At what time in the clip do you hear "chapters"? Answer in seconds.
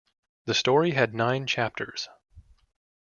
1.45-2.09